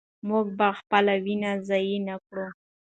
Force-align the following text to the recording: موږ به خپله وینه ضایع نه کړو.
موږ 0.29 0.45
به 0.57 0.67
خپله 0.79 1.13
وینه 1.25 1.51
ضایع 1.67 1.99
نه 2.07 2.15
کړو. 2.25 2.47